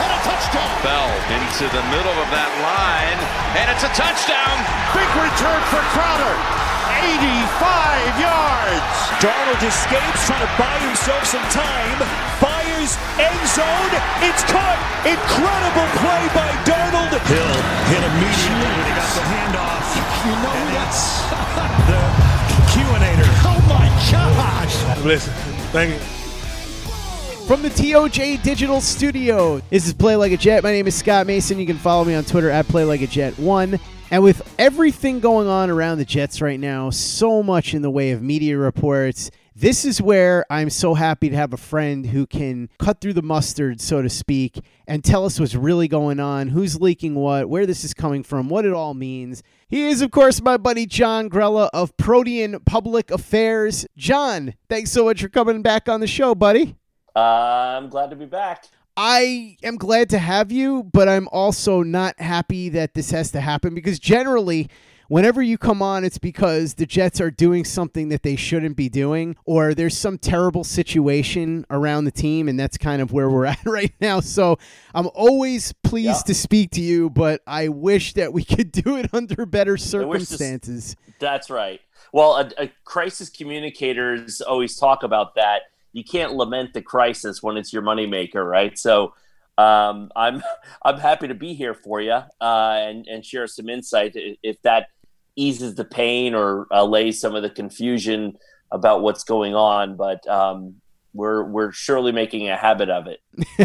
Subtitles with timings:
[0.00, 0.72] and a touchdown.
[0.80, 3.20] Bell into the middle of that line,
[3.60, 4.56] and it's a touchdown.
[4.96, 6.34] Big return for Crowder.
[7.00, 8.96] 85 yards.
[9.20, 11.96] Darnold escapes, trying to buy himself some time.
[12.40, 13.92] Fires end zone.
[14.24, 14.80] It's caught.
[15.04, 17.12] Incredible play by Darnold.
[17.24, 17.56] Hill
[17.88, 19.86] hit immediately when he got the handoff.
[20.24, 21.00] You know and that's
[21.88, 22.00] the
[22.72, 23.28] Q-inator.
[23.48, 25.04] Oh my gosh.
[25.04, 25.32] Listen,
[25.72, 26.19] thank you.
[27.50, 30.62] From the TOJ Digital Studio, this is Play Like a Jet.
[30.62, 31.58] My name is Scott Mason.
[31.58, 33.80] You can follow me on Twitter at Play Like a Jet One.
[34.12, 38.12] And with everything going on around the Jets right now, so much in the way
[38.12, 42.68] of media reports, this is where I'm so happy to have a friend who can
[42.78, 46.80] cut through the mustard, so to speak, and tell us what's really going on, who's
[46.80, 49.42] leaking what, where this is coming from, what it all means.
[49.66, 53.86] He is, of course, my buddy John Grella of Protean Public Affairs.
[53.96, 56.76] John, thanks so much for coming back on the show, buddy.
[57.16, 58.66] I'm glad to be back.
[58.96, 63.40] I am glad to have you, but I'm also not happy that this has to
[63.40, 64.68] happen because generally,
[65.08, 68.88] whenever you come on, it's because the Jets are doing something that they shouldn't be
[68.90, 73.44] doing, or there's some terrible situation around the team, and that's kind of where we're
[73.46, 74.20] at right now.
[74.20, 74.58] So
[74.94, 76.32] I'm always pleased Yeah.
[76.32, 79.82] to speak to you, but I wish that we could do it under better wish
[79.82, 79.88] this-
[80.28, 80.96] circumstances.
[81.20, 81.80] That's right.
[82.12, 85.62] Well, a, a crisis communicators always talk about that.
[85.92, 88.78] You can't lament the crisis when it's your moneymaker, right?
[88.78, 89.14] So
[89.58, 90.42] um, I'm
[90.84, 94.88] I'm happy to be here for you uh, and and share some insight if that
[95.36, 98.36] eases the pain or allays some of the confusion
[98.70, 99.96] about what's going on.
[99.96, 100.76] But um,
[101.12, 103.20] we're we're surely making a habit of it.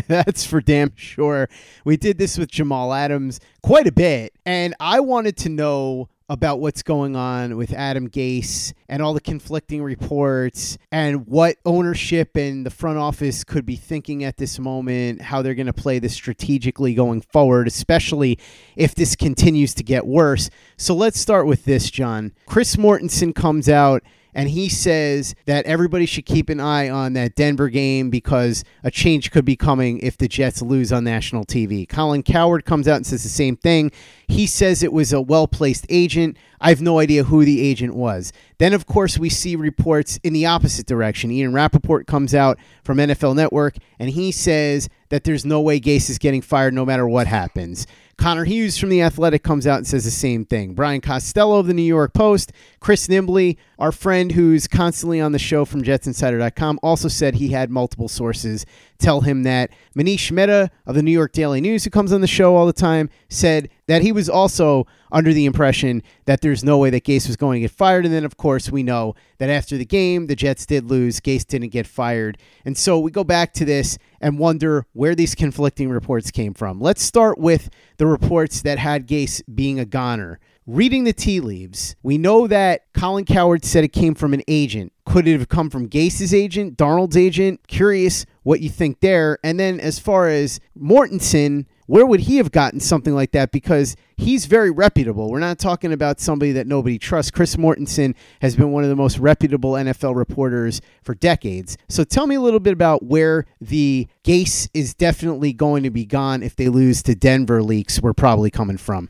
[0.07, 1.49] That's for damn sure.
[1.83, 6.59] We did this with Jamal Adams quite a bit, and I wanted to know about
[6.59, 12.65] what's going on with Adam Gase and all the conflicting reports and what ownership and
[12.65, 16.13] the front office could be thinking at this moment, how they're going to play this
[16.13, 18.39] strategically going forward, especially
[18.75, 20.49] if this continues to get worse.
[20.77, 22.33] So let's start with this, John.
[22.47, 24.01] Chris Mortensen comes out
[24.35, 28.91] and he says that everybody should keep an eye on that Denver game because a
[28.91, 31.87] change could be coming if the Jets lose on national TV.
[31.87, 33.91] Colin Cowherd comes out and says the same thing.
[34.27, 36.35] He says it was a well placed agent.
[36.59, 38.33] I have no idea who the agent was.
[38.57, 41.31] Then, of course, we see reports in the opposite direction.
[41.31, 46.09] Ian Rapoport comes out from NFL Network and he says that there's no way Gase
[46.09, 47.87] is getting fired no matter what happens.
[48.17, 50.73] Connor Hughes from The Athletic comes out and says the same thing.
[50.73, 55.39] Brian Costello of the New York Post, Chris Nimbley, our friend who's constantly on the
[55.39, 58.65] show from jetsinsider.com, also said he had multiple sources
[58.97, 62.27] tell him that Manish Mehta of the New York Daily News, who comes on the
[62.27, 66.77] show all the time, said that he was also under the impression that there's no
[66.77, 68.03] way that Gase was going to get fired.
[68.03, 71.21] And then, of course, we know that after the game, the Jets did lose.
[71.21, 72.37] Gase didn't get fired.
[72.65, 76.81] And so we go back to this and wonder where these conflicting reports came from.
[76.81, 80.37] Let's start with the reports that had Gase being a goner.
[80.67, 84.91] Reading the tea leaves, we know that Colin Cowherd said it came from an agent.
[85.05, 87.67] Could it have come from Gase's agent, Darnold's agent?
[87.67, 89.37] Curious what you think there.
[89.45, 93.51] And then as far as Mortensen, where would he have gotten something like that?
[93.51, 95.29] Because he's very reputable.
[95.29, 97.31] We're not talking about somebody that nobody trusts.
[97.31, 101.77] Chris Mortensen has been one of the most reputable NFL reporters for decades.
[101.87, 106.05] So tell me a little bit about where the Gase is definitely going to be
[106.05, 109.09] gone if they lose to Denver leaks were probably coming from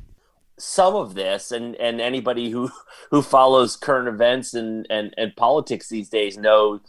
[0.58, 2.72] some of this and and anybody who
[3.12, 6.80] who follows current events and and, and politics these days know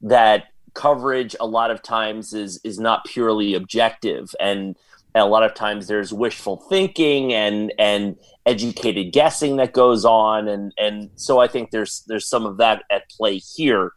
[0.00, 0.44] that
[0.74, 4.76] coverage a lot of times is is not purely objective and,
[5.16, 10.46] and a lot of times there's wishful thinking and and educated guessing that goes on
[10.46, 13.92] and and so I think there's there's some of that at play here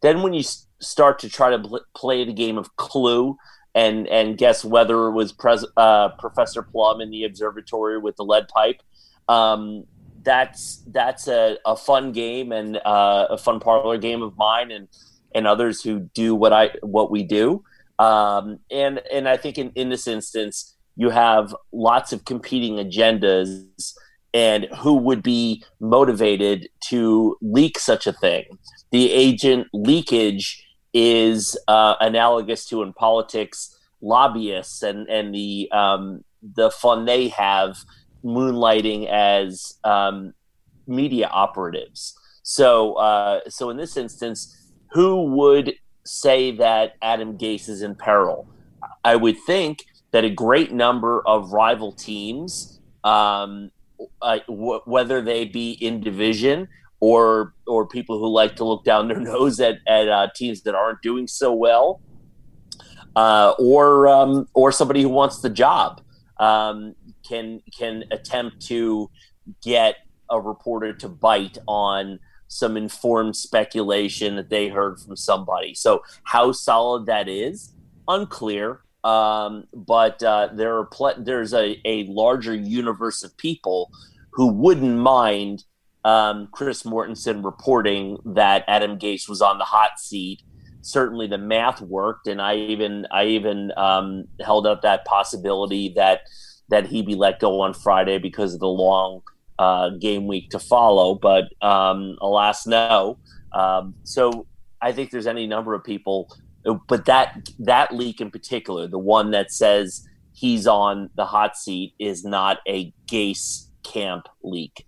[0.00, 0.42] then when you
[0.80, 3.36] start to try to play the game of clue
[3.74, 8.24] and and guess whether it was pres- uh, Professor Plum in the observatory with the
[8.24, 8.80] lead pipe.
[9.28, 9.84] Um,
[10.22, 14.88] that's that's a, a fun game and uh, a fun parlor game of mine and
[15.34, 17.64] and others who do what I what we do.
[17.98, 23.94] Um, and and I think in, in this instance you have lots of competing agendas
[24.32, 28.44] and who would be motivated to leak such a thing.
[28.90, 36.70] The agent leakage is uh, analogous to in politics lobbyists and and the um, the
[36.70, 37.78] fun they have
[38.24, 40.34] moonlighting as um,
[40.86, 42.14] media operatives.
[42.42, 45.74] So uh, so in this instance, who would
[46.04, 48.46] say that Adam Gase is in peril?
[49.04, 53.70] I would think that a great number of rival teams, um,
[54.22, 56.68] uh, w- whether they be in division
[57.00, 60.74] or or people who like to look down their nose at at uh, teams that
[60.74, 62.00] aren't doing so well,
[63.16, 66.00] uh, or um, or somebody who wants the job
[66.38, 66.94] um,
[67.26, 69.10] can can attempt to
[69.62, 69.96] get
[70.30, 72.18] a reporter to bite on
[72.54, 75.74] some informed speculation that they heard from somebody.
[75.74, 77.74] So how solid that is,
[78.06, 78.80] unclear.
[79.02, 83.90] Um, but uh, there are pl- there's a, a larger universe of people
[84.30, 85.64] who wouldn't mind
[86.04, 90.42] um, Chris Mortensen reporting that Adam Gase was on the hot seat.
[90.80, 96.20] Certainly, the math worked, and I even I even um, held up that possibility that
[96.68, 99.22] that he be let go on Friday because of the long
[99.58, 101.14] uh, game week to follow.
[101.14, 103.18] But um, alas, no.
[103.52, 104.46] Um, so
[104.80, 106.36] I think there's any number of people,
[106.88, 111.94] but that that leak in particular, the one that says he's on the hot seat,
[111.98, 114.86] is not a Gase camp leak.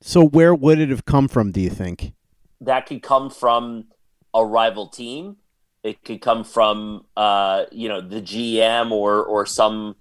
[0.00, 1.50] So where would it have come from?
[1.50, 2.12] Do you think
[2.60, 3.86] that could come from
[4.32, 5.36] a rival team?
[5.82, 9.96] It could come from uh, you know the GM or or some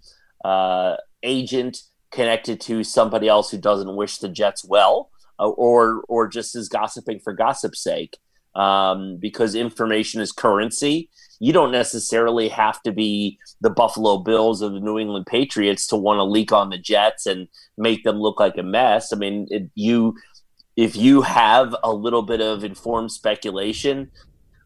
[0.46, 5.10] uh, agent connected to somebody else who doesn't wish the Jets well,
[5.40, 8.18] uh, or or just is gossiping for gossip's sake.
[8.56, 11.12] Um, because information is currency.
[11.40, 15.96] You don't necessarily have to be the Buffalo Bills or the New England Patriots to
[15.96, 19.14] want to leak on the Jets and make them look like a mess.
[19.14, 20.16] I mean, it, you
[20.76, 24.10] if you have a little bit of informed speculation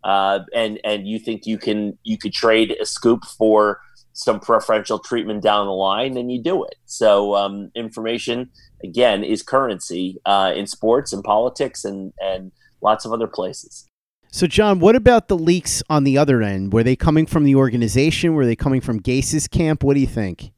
[0.03, 3.79] uh, and and you think you can you could trade a scoop for
[4.13, 6.75] some preferential treatment down the line, then you do it.
[6.85, 8.49] So um, information
[8.83, 12.51] again is currency uh, in sports and politics and and
[12.81, 13.87] lots of other places.
[14.33, 16.71] So, John, what about the leaks on the other end?
[16.71, 18.33] Were they coming from the organization?
[18.33, 19.83] Were they coming from Gase's camp?
[19.83, 20.51] What do you think?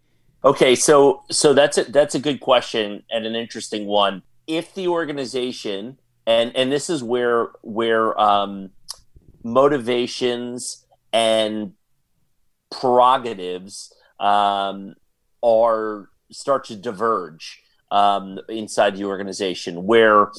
[0.45, 4.21] Okay, so so that's a, that's a good question and an interesting one.
[4.45, 8.69] If the organization and and this is where where um,
[9.43, 11.73] motivations and
[12.73, 14.95] prerogatives um,
[15.43, 17.61] are start to diverge
[17.91, 20.31] um, inside the organization, where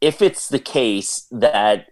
[0.00, 1.86] if it's the case that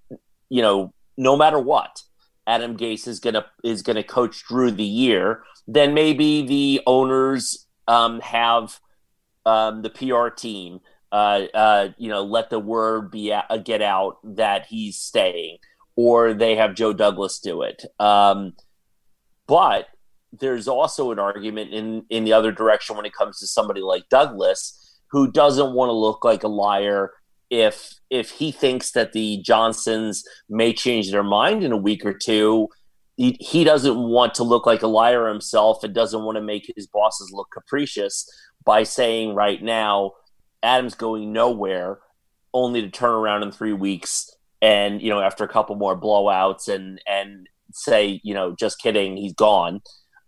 [0.49, 2.03] you know no matter what
[2.47, 8.21] Adam Gase is gonna is gonna coach through the year, then maybe the owners um,
[8.21, 8.81] have
[9.47, 10.81] um, the PR team
[11.13, 15.59] uh, uh, you know let the word be uh, get out that he's staying,
[15.97, 17.85] or they have Joe Douglas do it.
[17.99, 18.55] Um,
[19.51, 19.89] but
[20.33, 24.09] there's also an argument in in the other direction when it comes to somebody like
[24.09, 27.11] Douglas who doesn't want to look like a liar
[27.51, 32.15] if if he thinks that the Johnsons may change their mind in a week or
[32.15, 32.69] two,
[33.17, 36.73] he, he doesn't want to look like a liar himself and doesn't want to make
[36.77, 38.29] his bosses look capricious
[38.65, 40.13] by saying right now
[40.63, 41.99] Adam's going nowhere,
[42.55, 44.31] only to turn around in three weeks
[44.63, 49.17] and you know after a couple more blowouts and and say you know just kidding
[49.17, 49.81] he's gone.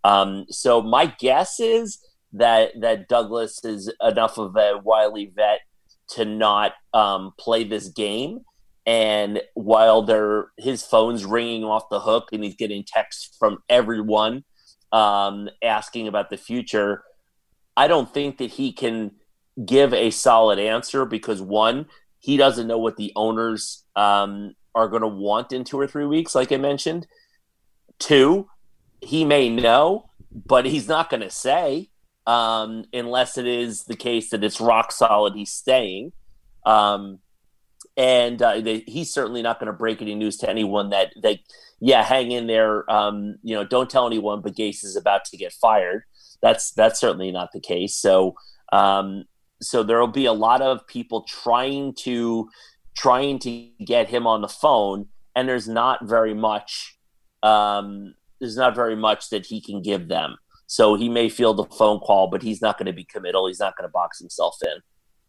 [0.03, 1.99] Um, so my guess is
[2.33, 5.61] that that Douglas is enough of a wily vet
[6.09, 8.39] to not um, play this game
[8.85, 14.43] and while they're his phone's ringing off the hook and he's getting texts from everyone
[14.91, 17.03] um, asking about the future
[17.77, 19.11] i don't think that he can
[19.65, 21.85] give a solid answer because one
[22.19, 26.05] he doesn't know what the owners um, are going to want in two or three
[26.05, 27.07] weeks like i mentioned
[28.03, 28.47] two
[29.01, 31.89] he may know but he's not going to say
[32.25, 36.13] um, unless it is the case that it's rock solid he's staying.
[36.65, 37.19] Um,
[37.97, 41.39] and uh, they, he's certainly not going to break any news to anyone that that
[41.79, 45.37] yeah hang in there um, you know don't tell anyone but Gase is about to
[45.37, 46.03] get fired.
[46.41, 47.95] That's that's certainly not the case.
[47.95, 48.35] So
[48.71, 49.25] um,
[49.61, 52.49] so there will be a lot of people trying to
[52.97, 56.92] trying to get him on the phone and there's not very much
[57.43, 60.35] um, there's not very much that he can give them
[60.65, 63.59] so he may field the phone call but he's not going to be committal he's
[63.59, 64.81] not going to box himself in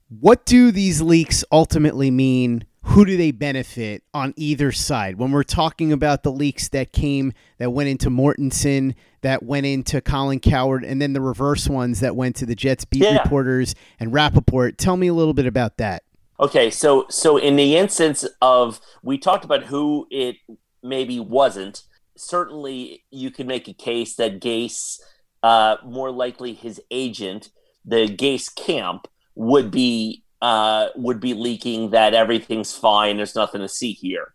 [0.09, 2.65] what do these leaks ultimately mean?
[2.83, 5.17] Who do they benefit on either side?
[5.17, 10.03] When we're talking about the leaks that came, that went into Mortensen, that went into
[10.03, 13.23] Colin Cowherd, and then the reverse ones that went to the Jets beat yeah.
[13.23, 16.03] reporters and Rapoport, Tell me a little bit about that.
[16.39, 20.37] Okay, so so in the instance of we talked about who it
[20.83, 21.85] maybe wasn't.
[22.17, 25.01] Certainly, you can make a case that Gase,
[25.43, 27.51] uh, more likely his agent,
[27.85, 33.17] the Gase camp, would be uh, would be leaking that everything's fine.
[33.17, 34.35] There's nothing to see here.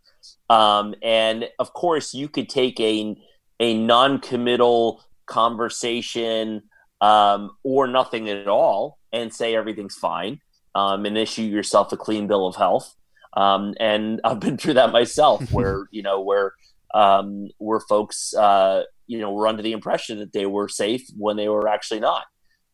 [0.50, 3.16] Um, and of course, you could take a
[3.60, 6.64] a non-committal conversation
[7.02, 10.40] um, or nothing at all and say everything's fine
[10.76, 12.96] um, and issue yourself a clean bill of health.
[13.36, 16.54] Um, and I've been through that myself, where you know where
[16.94, 21.38] um, where folks uh, you know were under the impression that they were safe when
[21.38, 22.26] they were actually not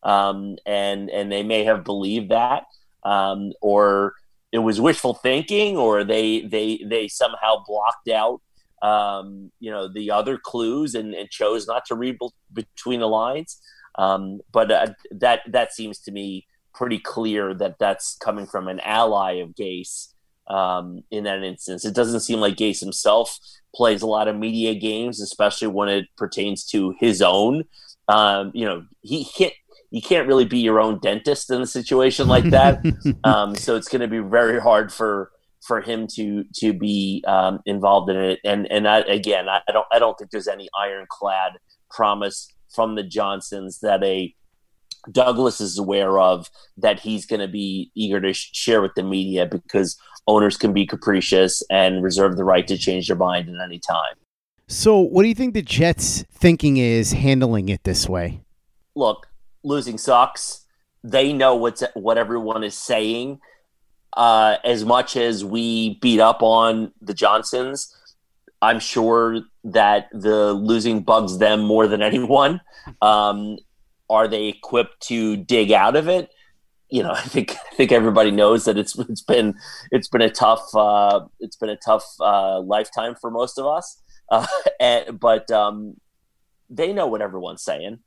[0.06, 2.64] um, and and they may have believed that,
[3.02, 4.14] um, or
[4.52, 8.40] it was wishful thinking, or they they they somehow blocked out
[8.82, 13.08] um, you know the other clues and, and chose not to read be- between the
[13.08, 13.60] lines.
[13.98, 18.80] Um, but uh, that that seems to me pretty clear that that's coming from an
[18.80, 20.12] ally of Gase.
[20.46, 23.36] Um, in that instance, it doesn't seem like Gase himself
[23.76, 27.64] plays a lot of media games, especially when it pertains to his own.
[28.08, 29.52] Um, you know, he hit
[29.90, 32.84] you can't really be your own dentist in a situation like that.
[33.24, 35.30] um, so it's going to be very hard for
[35.66, 38.40] for him to to be um, involved in it.
[38.44, 41.52] And and I, again, I, I don't I don't think there's any ironclad
[41.90, 44.34] promise from the Johnsons that a
[45.10, 49.02] Douglas is aware of that he's going to be eager to sh- share with the
[49.02, 53.64] media because owners can be capricious and reserve the right to change their mind at
[53.64, 54.14] any time.
[54.68, 58.40] So, what do you think the Jets' thinking is handling it this way?
[58.96, 59.28] Look,
[59.62, 60.66] losing sucks.
[61.04, 63.38] They know what's what everyone is saying.
[64.16, 67.94] Uh, as much as we beat up on the Johnsons,
[68.62, 72.60] I'm sure that the losing bugs them more than anyone.
[73.02, 73.58] Um,
[74.08, 76.30] are they equipped to dig out of it?
[76.88, 79.54] You know, I think I think everybody knows that it's it's been
[79.90, 84.02] it's been a tough uh, it's been a tough uh, lifetime for most of us.
[84.28, 84.44] Uh,
[84.80, 86.00] and, but um,
[86.68, 88.00] they know what everyone's saying.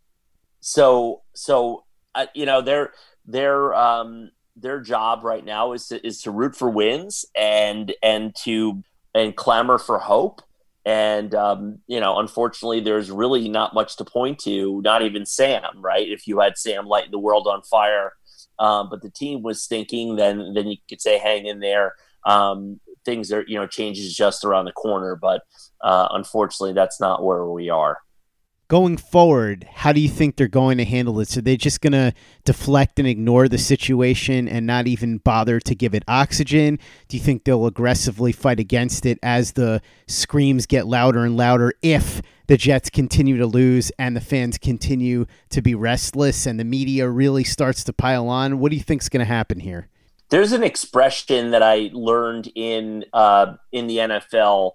[0.60, 2.92] So so uh, you know their
[3.26, 8.36] their um, their job right now is to, is to root for wins and and
[8.44, 8.84] to
[9.16, 10.42] and clamor for hope.
[10.86, 14.82] And um, you know, unfortunately, there's really not much to point to.
[14.82, 16.08] Not even Sam, right?
[16.08, 18.14] If you had Sam light the world on fire,
[18.60, 21.96] um, but the team was thinking, then then you could say hang in there.
[22.26, 25.42] Um, things are you know changes just around the corner, but
[25.82, 28.00] uh, unfortunately, that's not where we are
[28.70, 31.28] going forward, how do you think they're going to handle it?
[31.28, 32.14] So they're just going to
[32.46, 36.80] deflect and ignore the situation and not even bother to give it oxygen?
[37.08, 41.74] Do you think they'll aggressively fight against it as the screams get louder and louder
[41.82, 46.64] if the Jets continue to lose and the fans continue to be restless and the
[46.64, 48.60] media really starts to pile on?
[48.60, 49.88] What do you think is going to happen here?
[50.30, 54.74] There's an expression that I learned in uh, in the NFL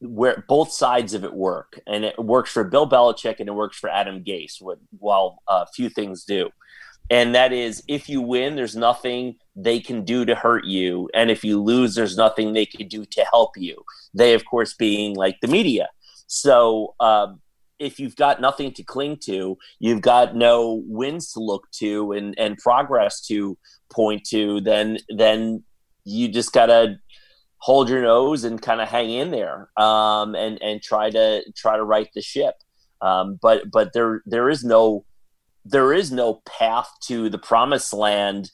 [0.00, 3.78] where both sides of it work, and it works for Bill Belichick and it works
[3.78, 4.60] for Adam Gase.
[4.60, 6.50] What While a uh, few things do,
[7.10, 11.30] and that is if you win, there's nothing they can do to hurt you, and
[11.30, 13.82] if you lose, there's nothing they can do to help you.
[14.14, 15.88] They, of course, being like the media.
[16.26, 17.40] So um,
[17.78, 22.34] if you've got nothing to cling to, you've got no wins to look to and,
[22.38, 23.56] and progress to
[23.90, 25.62] point to, then then
[26.04, 26.98] you just gotta
[27.58, 31.76] hold your nose and kind of hang in there um, and and try to try
[31.76, 32.54] to right the ship.
[33.00, 35.04] Um, but but there there is no
[35.64, 38.50] there is no path to the promised land,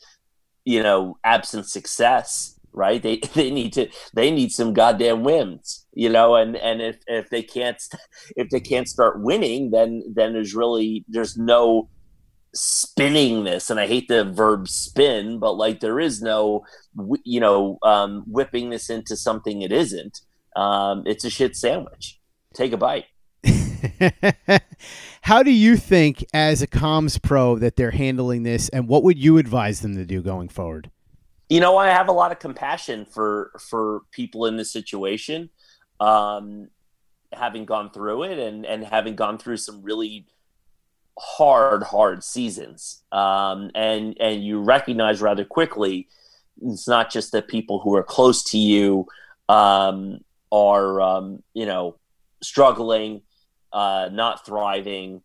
[0.65, 3.03] you know, absent success right?
[3.03, 6.35] They they need to they need some goddamn wins, you know.
[6.37, 7.81] And and if if they can't
[8.37, 11.89] if they can't start winning, then then there's really there's no
[12.55, 16.63] spinning this and i hate the verb spin but like there is no
[17.25, 20.21] you know um, whipping this into something it isn't.
[20.57, 22.21] Um, it's a shit sandwich.
[22.55, 23.07] Take a bite.
[25.23, 29.19] How do you think as a comms pro that they're handling this and what would
[29.19, 30.91] you advise them to do going forward?
[31.49, 35.51] You know, I have a lot of compassion for for people in this situation,
[36.01, 36.69] um,
[37.33, 40.27] having gone through it and and having gone through some really
[41.19, 43.03] hard, hard seasons.
[43.13, 46.09] Um, and and you recognize rather quickly,
[46.61, 49.07] it's not just that people who are close to you
[49.49, 51.97] um, are um, you know
[52.43, 53.23] struggling,
[53.73, 55.23] uh, not thriving,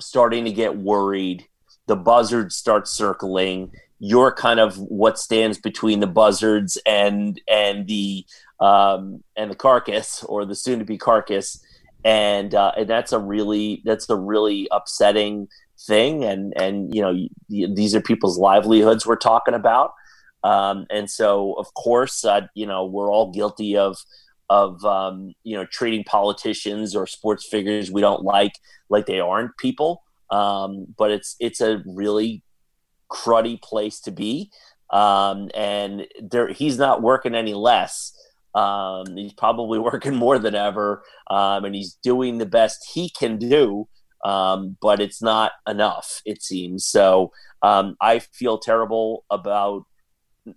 [0.00, 1.46] starting to get worried.
[1.86, 8.24] The buzzards start circling you're kind of what stands between the buzzards and and the
[8.60, 11.62] um, and the carcass or the soon to be carcass
[12.04, 15.48] and uh, and that's a really that's a really upsetting
[15.86, 17.14] thing and and you know
[17.48, 19.92] these are people's livelihoods we're talking about
[20.44, 23.96] um, and so of course uh, you know we're all guilty of
[24.50, 28.52] of um, you know treating politicians or sports figures we don't like
[28.88, 32.42] like they aren't people um, but it's it's a really
[33.10, 34.50] cruddy place to be.
[34.90, 38.12] Um, and there, he's not working any less.
[38.58, 43.38] Um, he's probably working more than ever, um, and he's doing the best he can
[43.38, 43.88] do.
[44.24, 46.84] Um, but it's not enough, it seems.
[46.84, 47.30] So
[47.62, 49.84] um, I feel terrible about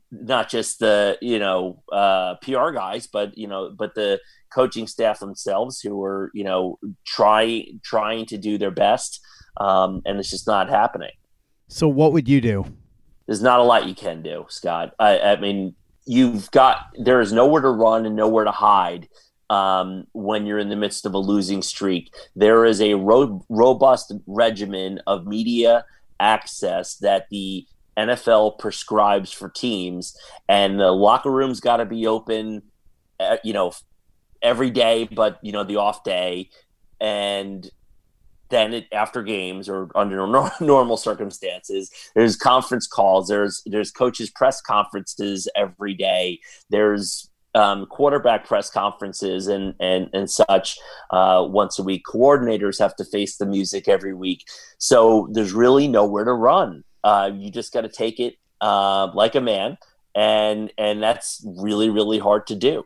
[0.09, 4.19] not just the you know uh, PR guys, but you know, but the
[4.51, 9.21] coaching staff themselves who are you know try trying to do their best,
[9.57, 11.11] um, and it's just not happening.
[11.67, 12.65] So what would you do?
[13.27, 14.93] There's not a lot you can do, Scott.
[14.99, 19.07] I, I mean, you've got there is nowhere to run and nowhere to hide
[19.49, 22.13] um, when you're in the midst of a losing streak.
[22.35, 25.85] There is a ro- robust regimen of media
[26.19, 27.65] access that the
[27.97, 32.63] NFL prescribes for teams, and the locker room's got to be open,
[33.19, 33.73] uh, you know,
[34.41, 36.49] every day, but you know the off day,
[36.99, 37.69] and
[38.51, 40.25] then it, after games or under
[40.61, 48.45] normal circumstances there's conference calls there's there's coaches press conferences every day there's um, quarterback
[48.45, 50.77] press conferences and and and such
[51.09, 52.03] uh, once a week.
[52.09, 54.45] Coordinators have to face the music every week.
[54.77, 56.85] So there's really nowhere to run.
[57.03, 59.77] Uh, you just got to take it uh, like a man
[60.15, 62.85] and and that's really really hard to do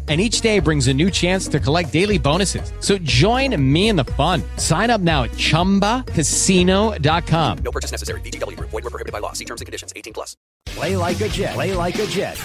[0.11, 2.73] And each day brings a new chance to collect daily bonuses.
[2.81, 4.43] So join me in the fun.
[4.57, 7.57] Sign up now at chumbacasino.com.
[7.59, 8.19] No purchase necessary.
[8.19, 8.71] VGW Group.
[8.71, 9.31] Void were prohibited by law.
[9.31, 9.93] See terms and conditions.
[9.95, 10.35] 18 plus.
[10.65, 11.53] Play like a Jet.
[11.53, 12.37] Play like a Jet.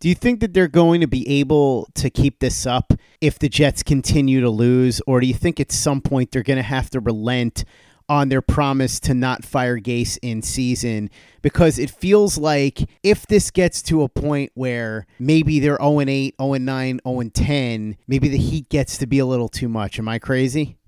[0.00, 3.50] Do you think that they're going to be able to keep this up if the
[3.50, 6.88] Jets continue to lose, or do you think at some point they're going to have
[6.90, 7.64] to relent
[8.08, 11.10] on their promise to not fire Gase in season?
[11.42, 16.34] Because it feels like if this gets to a point where maybe they're 0 8,
[16.40, 19.98] 0 9, 0 10, maybe the heat gets to be a little too much.
[19.98, 20.78] Am I crazy?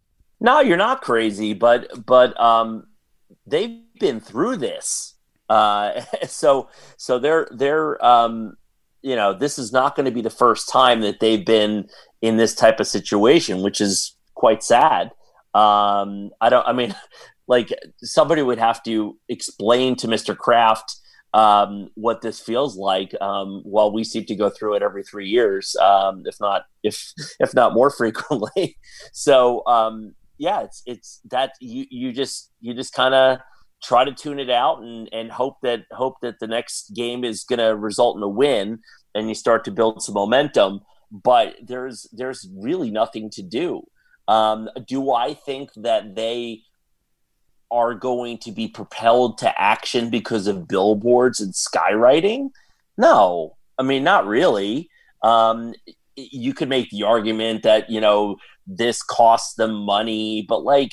[0.41, 2.87] No, you're not crazy, but but um,
[3.47, 5.15] they've been through this,
[5.49, 8.57] uh, so so they're they're um,
[9.03, 11.89] you know this is not going to be the first time that they've been
[12.23, 15.11] in this type of situation, which is quite sad.
[15.55, 16.67] Um, I don't.
[16.67, 16.95] I mean,
[17.49, 20.37] like somebody would have to explain to Mr.
[20.37, 20.97] Kraft
[21.35, 23.15] um, what this feels like.
[23.21, 27.13] Um, while we seem to go through it every three years, um, if not if
[27.41, 28.77] if not more frequently.
[29.13, 33.39] so um, yeah, it's it's that you you just you just kind of
[33.83, 37.45] try to tune it out and and hope that hope that the next game is
[37.45, 38.79] going to result in a win
[39.15, 40.81] and you start to build some momentum.
[41.11, 43.83] But there's there's really nothing to do.
[44.31, 46.63] Um, do I think that they
[47.69, 52.51] are going to be propelled to action because of billboards and skywriting?
[52.97, 54.89] No, I mean not really.
[55.23, 55.75] Um,
[56.15, 58.37] you could make the argument that you know
[58.69, 60.91] this costs them money, but like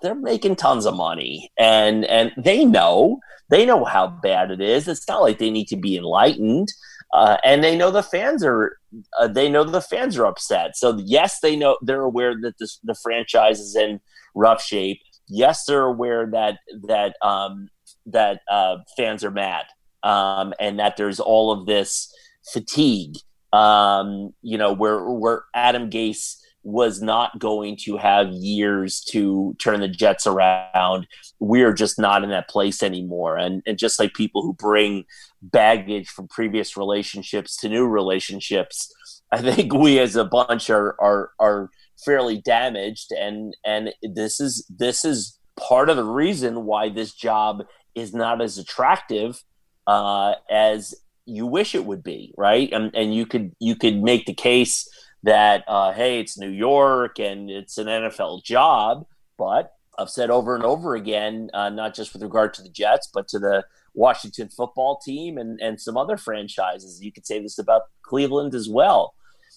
[0.00, 1.50] they're making tons of money.
[1.58, 3.18] And and they know.
[3.50, 4.86] They know how bad it is.
[4.86, 6.68] It's not like they need to be enlightened
[7.12, 8.78] uh, and they know the fans are
[9.18, 12.78] uh, they know the fans are upset so yes they know they're aware that this,
[12.84, 14.00] the franchise is in
[14.34, 17.68] rough shape yes they're aware that that um,
[18.06, 19.66] that uh, fans are mad
[20.02, 22.12] um, and that there's all of this
[22.52, 23.16] fatigue
[23.52, 26.36] um, you know where where adam gase
[26.68, 31.06] was not going to have years to turn the Jets around.
[31.40, 33.38] We're just not in that place anymore.
[33.38, 35.04] And, and just like people who bring
[35.42, 38.92] baggage from previous relationships to new relationships,
[39.32, 41.70] I think we as a bunch are are are
[42.04, 47.64] fairly damaged and and this is this is part of the reason why this job
[47.94, 49.42] is not as attractive
[49.86, 50.94] uh, as
[51.26, 52.72] you wish it would be, right?
[52.72, 54.88] And and you could you could make the case
[55.24, 59.06] that uh, hey, it's New York and it's an NFL job.
[59.36, 63.08] But I've said over and over again, uh, not just with regard to the Jets,
[63.12, 67.02] but to the Washington football team and and some other franchises.
[67.02, 69.14] You could say this about Cleveland as well.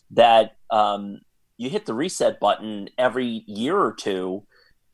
[0.10, 1.22] That um,
[1.58, 4.46] you hit the reset button every year or two.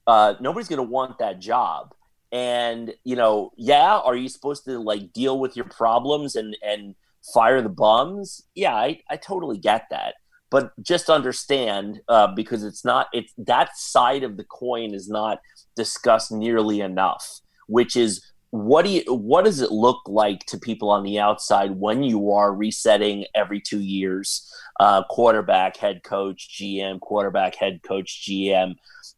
[0.05, 1.93] Uh, nobody's going to want that job
[2.31, 6.95] and you know yeah are you supposed to like deal with your problems and and
[7.33, 10.15] fire the bums yeah i, I totally get that
[10.49, 15.39] but just understand uh, because it's not it's that side of the coin is not
[15.75, 20.89] discussed nearly enough which is what do you what does it look like to people
[20.89, 24.51] on the outside when you are resetting every two years?
[24.79, 28.75] Uh, quarterback head coach gm quarterback head coach gm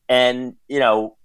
[0.07, 1.17] and you know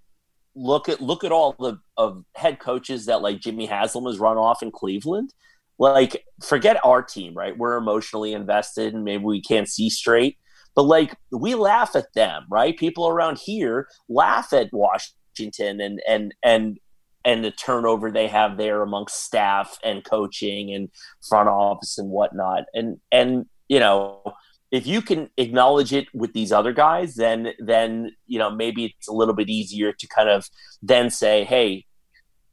[0.56, 4.36] look at look at all the of head coaches that like jimmy haslam has run
[4.36, 5.32] off in cleveland
[5.78, 7.56] like forget our team right?
[7.56, 10.38] We're emotionally invested and maybe we can't see straight
[10.74, 12.76] but like we laugh at them right?
[12.76, 16.78] People around here laugh at washington and and and
[17.24, 20.90] and the turnover they have there amongst staff and coaching and
[21.26, 22.64] front office and whatnot.
[22.74, 24.22] And and you know
[24.70, 29.08] if you can acknowledge it with these other guys then then you know maybe it's
[29.08, 30.48] a little bit easier to kind of
[30.82, 31.84] then say hey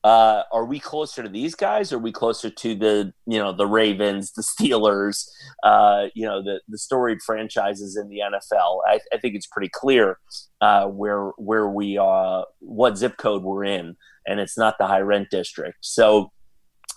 [0.04, 1.94] uh, are we closer to these guys?
[1.94, 5.28] Or are we closer to the you know the Ravens, the Steelers,
[5.64, 8.80] uh, you know the the storied franchises in the NFL?
[8.88, 10.18] I, I think it's pretty clear
[10.62, 15.02] uh, where where we are, what zip code we're in, and it's not the high
[15.02, 15.78] rent district.
[15.82, 16.32] So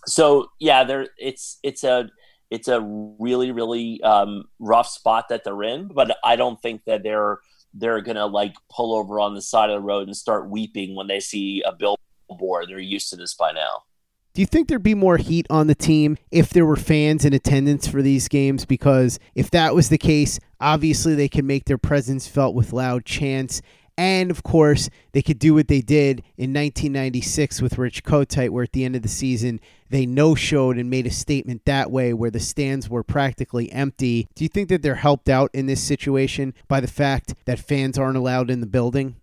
[0.06, 2.08] so yeah, there it's it's a
[2.50, 7.02] it's a really really um, rough spot that they're in, but I don't think that
[7.02, 7.38] they're
[7.74, 11.06] they're gonna like pull over on the side of the road and start weeping when
[11.06, 12.66] they see a bill board.
[12.68, 13.84] They're used to this by now.
[14.34, 17.32] Do you think there'd be more heat on the team if there were fans in
[17.32, 18.64] attendance for these games?
[18.64, 23.04] Because if that was the case, obviously they can make their presence felt with loud
[23.04, 23.62] chants
[23.96, 28.64] And of course, they could do what they did in 1996 with Rich Kotite, where
[28.64, 32.12] at the end of the season, they no showed and made a statement that way
[32.12, 34.28] where the stands were practically empty.
[34.34, 37.96] Do you think that they're helped out in this situation by the fact that fans
[37.96, 39.16] aren't allowed in the building?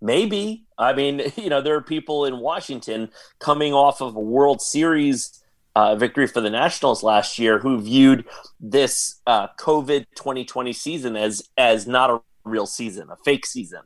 [0.00, 0.64] Maybe.
[0.78, 5.42] I mean, you know, there are people in Washington coming off of a World Series
[5.76, 8.24] uh, victory for the Nationals last year who viewed
[8.58, 13.80] this uh, COVID 2020 season as as not a real season, a fake season.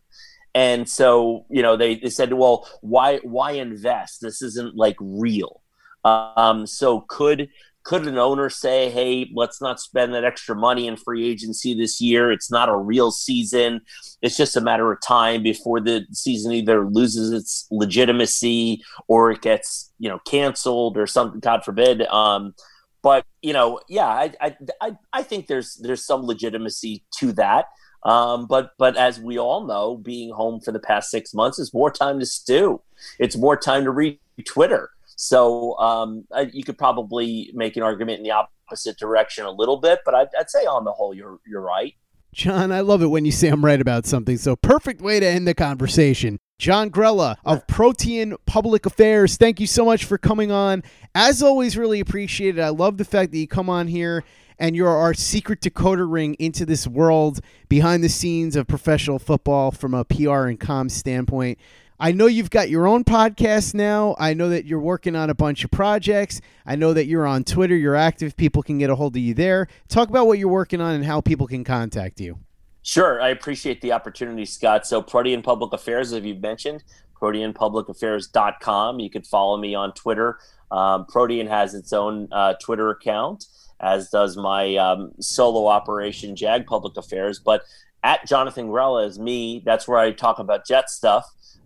[0.54, 4.20] And so, you know, they, they said, well, why why invest?
[4.20, 5.62] This isn't like real.
[6.04, 7.48] Um, so could
[7.84, 12.00] could an owner say, "Hey, let's not spend that extra money in free agency this
[12.00, 12.32] year.
[12.32, 13.82] It's not a real season.
[14.22, 19.42] It's just a matter of time before the season either loses its legitimacy or it
[19.42, 21.40] gets, you know, canceled or something.
[21.40, 22.54] God forbid." Um,
[23.02, 27.66] but you know, yeah, I, I, I, I think there's there's some legitimacy to that.
[28.02, 31.74] Um, but but as we all know, being home for the past six months is
[31.74, 32.80] more time to stew.
[33.18, 34.90] It's more time to read Twitter.
[35.16, 40.00] So um, you could probably make an argument in the opposite direction a little bit,
[40.04, 41.94] but I'd, I'd say on the whole, you're you're right.
[42.32, 44.36] John, I love it when you say I'm right about something.
[44.36, 46.38] So perfect way to end the conversation.
[46.58, 50.82] John Grella of Protean Public Affairs, thank you so much for coming on.
[51.14, 52.60] As always, really appreciate it.
[52.60, 54.24] I love the fact that you come on here
[54.58, 59.70] and you're our secret decoder ring into this world behind the scenes of professional football
[59.70, 61.58] from a PR and comms standpoint.
[62.04, 64.14] I know you've got your own podcast now.
[64.18, 66.42] I know that you're working on a bunch of projects.
[66.66, 67.74] I know that you're on Twitter.
[67.74, 68.36] You're active.
[68.36, 69.68] People can get a hold of you there.
[69.88, 72.40] Talk about what you're working on and how people can contact you.
[72.82, 73.22] Sure.
[73.22, 74.86] I appreciate the opportunity, Scott.
[74.86, 76.84] So, Protean Public Affairs, as you've mentioned,
[77.18, 79.00] proteanpublicaffairs.com.
[79.00, 80.38] You can follow me on Twitter.
[80.70, 83.46] Um, Protean has its own uh, Twitter account,
[83.80, 87.38] as does my um, solo operation, Jag Public Affairs.
[87.38, 87.62] But
[88.02, 89.62] at Jonathan Grella is me.
[89.64, 91.24] That's where I talk about jet stuff.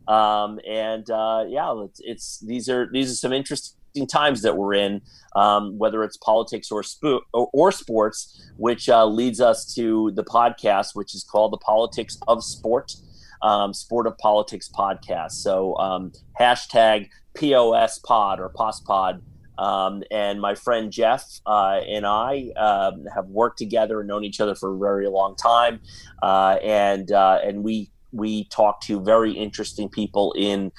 [0.09, 4.75] Um, and uh, yeah, it's, it's, these are these are some interesting times that we're
[4.75, 5.03] in,
[5.37, 10.25] um, whether it's politics or, spo- or, or sports, which uh, leads us to the
[10.25, 12.95] podcast, which is called the Politics of Sport,
[13.43, 15.33] um, Sport of Politics podcast.
[15.33, 19.23] So um, hashtag POS Pod or POS Pod.
[19.59, 24.41] Um, and my friend Jeff uh, and I um, have worked together and known each
[24.41, 25.81] other for a very long time,
[26.23, 30.73] uh, and uh, and we we talk to very interesting people in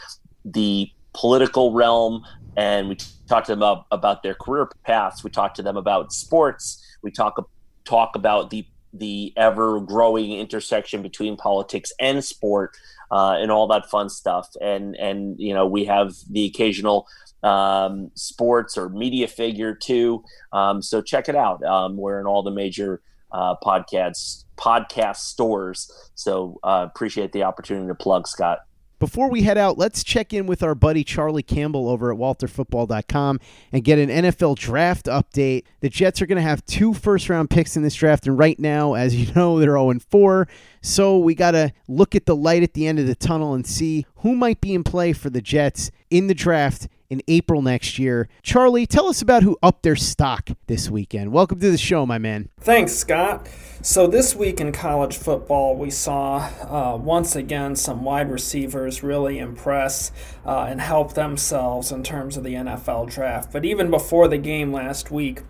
[0.45, 2.25] the political realm
[2.57, 5.23] and we talk to them about, about their career paths.
[5.23, 6.83] We talk to them about sports.
[7.01, 7.49] We talk
[7.85, 12.75] talk about the the ever growing intersection between politics and sport
[13.11, 14.49] uh, and all that fun stuff.
[14.61, 17.07] And and you know we have the occasional
[17.43, 20.23] um, sports or media figure too.
[20.51, 21.63] Um, so check it out.
[21.63, 25.91] Um, we're in all the major uh, podcasts podcast stores.
[26.15, 28.59] So uh, appreciate the opportunity to plug Scott.
[28.99, 33.39] Before we head out, let's check in with our buddy Charlie Campbell over at walterfootball.com
[33.71, 35.63] and get an NFL draft update.
[35.79, 38.59] The Jets are going to have two first round picks in this draft, and right
[38.59, 40.49] now, as you know, they're 0 4.
[40.81, 43.65] So we got to look at the light at the end of the tunnel and
[43.65, 47.97] see who might be in play for the Jets in the draft in April next
[47.97, 48.27] year.
[48.43, 51.31] Charlie, tell us about who upped their stock this weekend.
[51.31, 52.49] Welcome to the show, my man.
[52.59, 53.47] Thanks, Scott.
[53.81, 59.39] So, this week in college football, we saw uh, once again some wide receivers really
[59.39, 60.11] impress
[60.45, 63.53] uh, and help themselves in terms of the NFL draft.
[63.53, 65.43] But even before the game last week,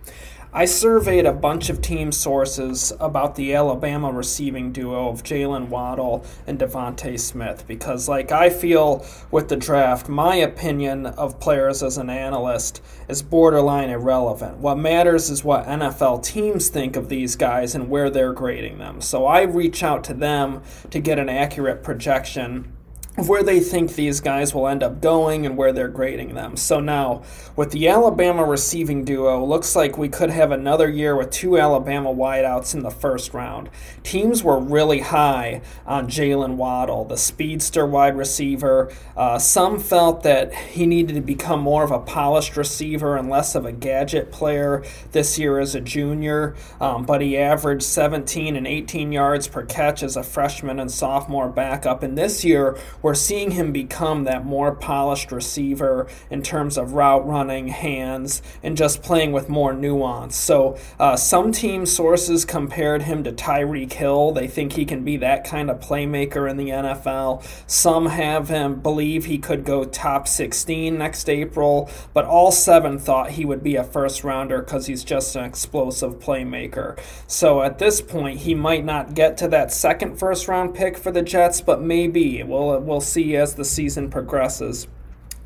[0.52, 6.24] I surveyed a bunch of team sources about the Alabama receiving duo of Jaylen Waddle
[6.44, 11.98] and DeVonta Smith because, like I feel with the draft, my opinion of players as
[11.98, 14.58] an analyst is borderline irrelevant.
[14.58, 19.00] What matters is what NFL teams think of these guys and where they're grading them.
[19.00, 22.72] So I reach out to them to get an accurate projection
[23.16, 26.56] where they think these guys will end up going and where they're grading them.
[26.56, 27.22] So now,
[27.56, 32.14] with the Alabama receiving duo, looks like we could have another year with two Alabama
[32.14, 33.68] wideouts in the first round.
[34.04, 38.92] Teams were really high on Jaylen Waddle, the speedster wide receiver.
[39.16, 43.54] Uh, some felt that he needed to become more of a polished receiver and less
[43.56, 48.66] of a gadget player this year as a junior, um, but he averaged 17 and
[48.66, 52.02] 18 yards per catch as a freshman and sophomore backup.
[52.02, 57.26] And this year, we're seeing him become that more polished receiver in terms of route
[57.26, 60.36] running, hands, and just playing with more nuance.
[60.36, 64.32] So uh, some team sources compared him to Tyreek Hill.
[64.32, 67.44] They think he can be that kind of playmaker in the NFL.
[67.66, 73.32] Some have him believe he could go top 16 next April, but all seven thought
[73.32, 76.98] he would be a first rounder because he's just an explosive playmaker.
[77.26, 81.10] So at this point, he might not get to that second first round pick for
[81.10, 82.42] the Jets, but maybe.
[82.42, 84.88] We'll, we'll see as the season progresses.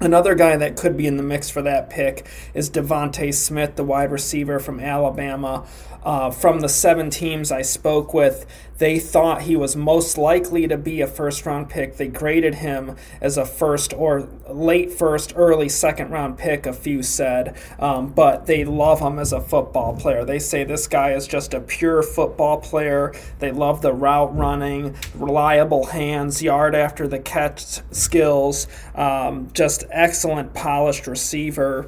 [0.01, 3.85] Another guy that could be in the mix for that pick is DeVonta Smith, the
[3.85, 5.67] wide receiver from Alabama.
[6.03, 8.45] Uh, from the seven teams I spoke with,
[8.77, 11.97] they thought he was most likely to be a first round pick.
[11.97, 17.03] They graded him as a first or late first, early second round pick, a few
[17.03, 17.57] said.
[17.79, 20.25] Um, but they love him as a football player.
[20.25, 23.15] They say this guy is just a pure football player.
[23.39, 30.53] They love the route running, reliable hands, yard after the catch skills, um, just excellent
[30.53, 31.87] polished receiver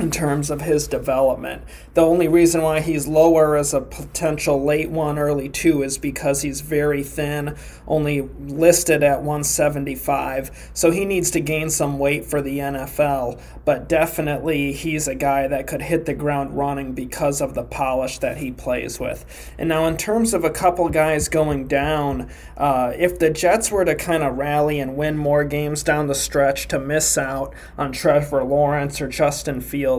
[0.00, 1.62] in terms of his development.
[1.94, 6.42] The only reason why he's lower as a potential late one, early two is because
[6.42, 10.70] he's very thin, only listed at 175.
[10.72, 15.48] So he needs to gain some weight for the NFL, but definitely he's a guy
[15.48, 19.24] that could hit the ground running because of the polish that he plays with.
[19.58, 23.84] And now, in terms of a couple guys going down, uh, if the Jets were
[23.84, 27.92] to kind of rally and win more games down the stretch to miss out on
[27.92, 29.89] Trevor Lawrence or Justin Fields,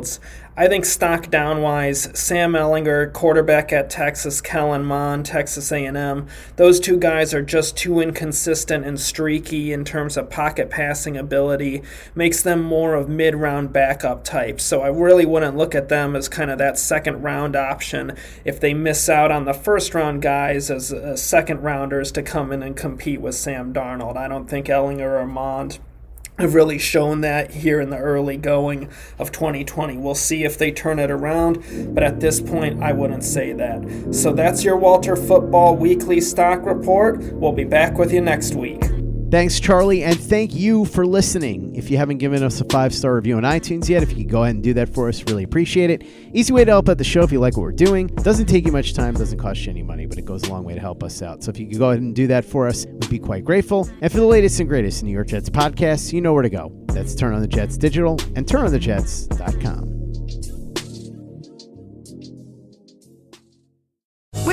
[0.57, 6.27] I think stock down wise, Sam Ehlinger, quarterback at Texas, Kellen Mond, Texas A&M,
[6.57, 11.81] those two guys are just too inconsistent and streaky in terms of pocket passing ability,
[12.15, 14.63] makes them more of mid-round backup types.
[14.63, 18.59] So I really wouldn't look at them as kind of that second round option if
[18.59, 22.61] they miss out on the first round guys as uh, second rounders to come in
[22.61, 24.17] and compete with Sam Darnold.
[24.17, 25.79] I don't think Ehlinger or Mond
[26.39, 28.89] have really shown that here in the early going
[29.19, 29.97] of 2020.
[29.97, 34.13] We'll see if they turn it around, but at this point, I wouldn't say that.
[34.13, 37.19] So that's your Walter Football Weekly Stock Report.
[37.33, 38.81] We'll be back with you next week.
[39.31, 41.73] Thanks, Charlie, and thank you for listening.
[41.73, 44.29] If you haven't given us a five star review on iTunes yet, if you could
[44.29, 46.03] go ahead and do that for us, really appreciate it.
[46.33, 48.07] Easy way to help out the show if you like what we're doing.
[48.07, 50.65] Doesn't take you much time, doesn't cost you any money, but it goes a long
[50.65, 51.43] way to help us out.
[51.43, 53.89] So if you could go ahead and do that for us, we'd be quite grateful.
[54.01, 56.69] And for the latest and greatest New York Jets podcasts, you know where to go.
[56.87, 60.00] That's Turn on the Jets Digital and turnonthejets.com.